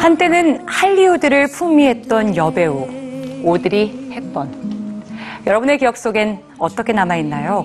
[0.00, 2.86] 한때는 할리우드를 풍미했던 여배우
[3.42, 5.02] 오드리 헵번.
[5.46, 7.64] 여러분의 기억 속엔 어떻게 남아있나요?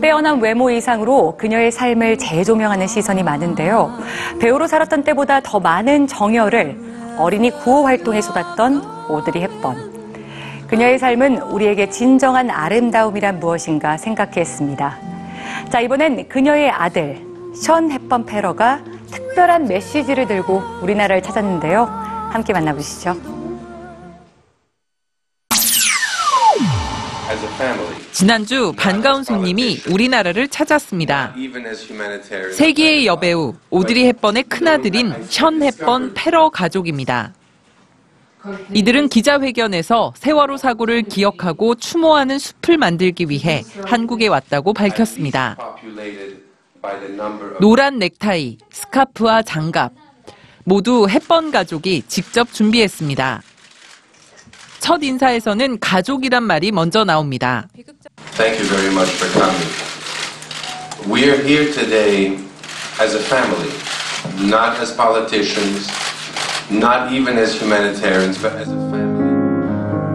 [0.00, 3.98] 빼어난 외모 이상으로 그녀의 삶을 재조명하는 시선이 많은데요.
[4.40, 9.97] 배우로 살았던 때보다 더 많은 정열을 어린이 구호 활동에 쏟았던 오드리 헵번.
[10.68, 14.98] 그녀의 삶은 우리에게 진정한 아름다움이란 무엇인가 생각했습니다.
[15.70, 17.18] 자, 이번엔 그녀의 아들,
[17.54, 21.84] 션 헵번 페러가 특별한 메시지를 들고 우리나라를 찾았는데요.
[22.30, 23.16] 함께 만나보시죠.
[28.12, 31.34] 지난주 반가운 손님이 우리나라를 찾았습니다.
[32.52, 37.32] 세계의 여배우 오드리 헵번의 큰아들인 션 헵번 페러 가족입니다.
[38.72, 45.56] 이들은 기자회견에서 세월호 사고를 기억하고 추모하는 숲을 만들기 위해 한국에 왔다고 밝혔습니다.
[47.60, 49.92] 노란 넥타이, 스카프와 장갑
[50.64, 53.42] 모두 햇번 가족이 직접 준비했습니다.
[54.80, 57.66] 첫 인사에서는 가족이란 말이 먼저 나옵니다.
[58.36, 59.88] Thank you very much for coming.
[61.10, 62.38] We are here today
[63.00, 63.70] as a family,
[64.48, 65.90] not as politicians,
[66.70, 69.18] not even as humanitarians, but as a family.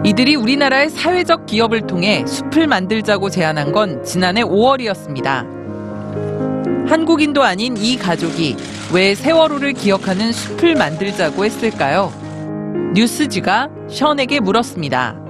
[0.04, 5.46] 이들이 우리나라의 사회적 기업을 통해 숲을 만들자고 제안한 건 지난해 5월이었습니다.
[6.86, 8.56] 한국인도 아닌 이 가족이
[8.92, 12.12] 왜 세월호를 기억하는 숲을 만들자고 했을까요?
[12.94, 15.24] 뉴스지가 션에게 물었습니다.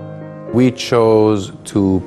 [0.52, 2.00] we chose to,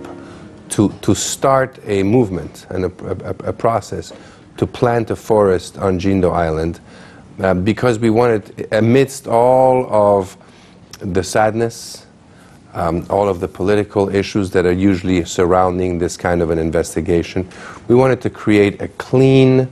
[0.70, 2.92] to, to start a movement and a,
[3.26, 4.14] a, a process
[4.56, 6.80] to plant a forest on Jindo Island
[7.41, 10.37] uh, because we wanted, amidst all of
[11.01, 12.07] the sadness,
[12.75, 17.49] um, all of the political issues that are usually surrounding this kind of an investigation,
[17.89, 19.69] we wanted to create a clean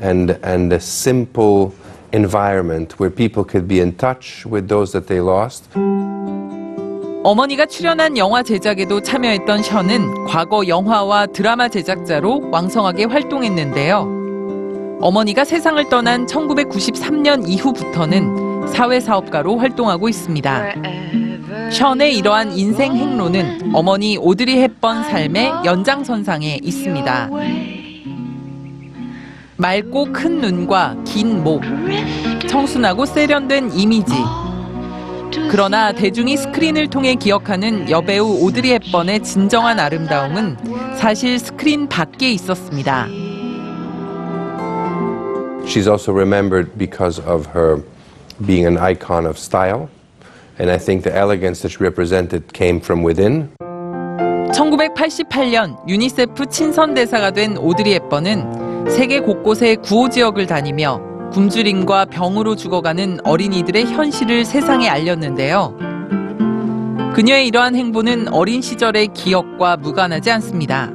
[0.00, 1.74] and, and a simple
[2.12, 5.68] environment where people could be in touch with those that they lost.
[7.24, 14.21] 어머니가 출연한 영화 제작에도 참여했던 션은 과거 영화와 드라마 제작자로 왕성하게 활동했는데요.
[15.03, 20.75] 어머니가 세상을 떠난 1993년 이후부터는 사회사업가로 활동하고 있습니다.
[21.71, 27.29] 션의 이러한 인생 행로는 어머니 오드리 헵번 삶의 연장선상에 있습니다.
[29.57, 31.63] 맑고 큰 눈과 긴 목,
[32.47, 34.13] 청순하고 세련된 이미지.
[35.51, 43.07] 그러나 대중이 스크린을 통해 기억하는 여배우 오드리 헵번의 진정한 아름다움은 사실 스크린 밖에 있었습니다.
[45.73, 47.81] She's also remembered because of her
[48.45, 49.89] being an icon of style.
[50.59, 53.49] And I think the elegance that she represented came from within.
[54.53, 61.01] 1988년 유니세프 친선 대사가 된 오드리 헵번은 세계 곳곳의 구호 지역을 다니며
[61.31, 65.75] 굶주림과 병으로 죽어가는 어린이들의 현실을 세상에 알렸는데요.
[67.15, 70.91] 그녀의 이러한 행보는 어린 시절의 기억과 무관하지 않습니다.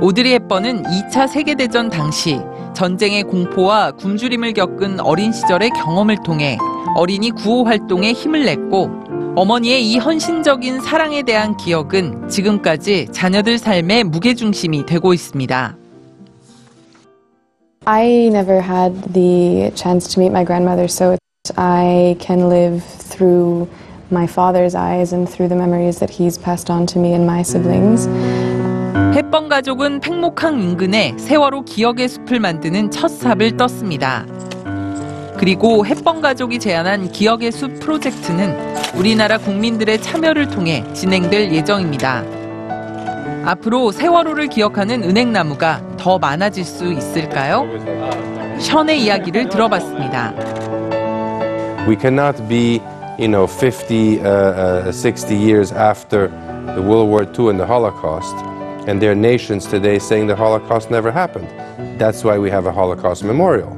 [0.00, 2.40] 오드리 헵번은 2차 세계대전 당시
[2.78, 6.56] 전쟁의 공포와 굶주림을 겪은 어린 시절의 경험을 통해
[6.94, 8.88] 어린이 구호 활동에 힘을 냈고
[9.34, 15.76] 어머니의 이 헌신적인 사랑에 대한 기억은 지금까지 자녀들 삶의 무게중심이 되고 있습니다.
[17.84, 21.16] I never had the chance to meet my grandmother, so
[21.56, 23.66] I can live through
[24.12, 27.42] my father's eyes and through the memories that he's passed on to me and my
[27.42, 28.06] siblings.
[29.18, 34.24] 햇번 가족은 팽목항 인근에 세월호 기억의 숲을 만드는 첫 삽을 떴습니다.
[35.36, 38.56] 그리고 햇번 가족이 제안한 기억의 숲 프로젝트는
[38.94, 42.22] 우리나라 국민들의 참여를 통해 진행될 예정입니다.
[43.44, 47.66] 앞으로 세월호를 기억하는 은행나무가 더 많아질 수 있을까요?
[48.60, 50.32] 션의 이야기를 들어봤습니다.
[51.88, 52.80] We cannot be,
[53.18, 56.28] you know, 50, uh, uh, 60 years after
[56.76, 58.36] the World War II and the Holocaust,
[58.88, 61.46] and there are nations today saying the Holocaust never happened.
[62.00, 63.70] That's why we have a Holocaust memorial,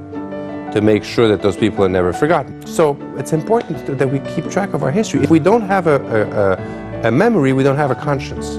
[0.72, 2.64] to make sure that those people are never forgotten.
[2.64, 5.24] So it's important that we keep track of our history.
[5.24, 8.58] If we don't have a, a, a, a memory, we don't have a conscience.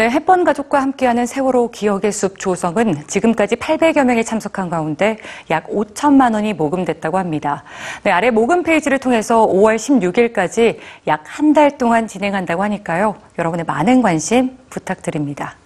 [0.00, 5.18] 네, 햇번 가족과 함께하는 세월호 기억의 숲 조성은 지금까지 800여 명이 참석한 가운데
[5.50, 7.64] 약 5천만 원이 모금됐다고 합니다.
[8.02, 13.16] 네, 아래 모금 페이지를 통해서 5월 16일까지 약 한 달 동안 진행한다고 하니까요.
[13.38, 15.56] 여러분의 많은 관심 부탁드립니다.